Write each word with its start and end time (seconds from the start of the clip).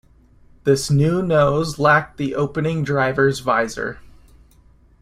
This 0.63 0.89
new 0.89 1.21
nose 1.21 1.77
lacked 1.77 2.17
the 2.17 2.33
opening 2.33 2.83
driver's 2.83 3.37
visor. 3.41 3.99